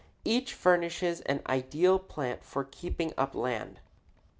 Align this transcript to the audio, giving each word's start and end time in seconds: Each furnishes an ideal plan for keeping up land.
Each 0.25 0.55
furnishes 0.55 1.21
an 1.27 1.43
ideal 1.45 1.99
plan 1.99 2.39
for 2.41 2.63
keeping 2.63 3.13
up 3.19 3.35
land. 3.35 3.79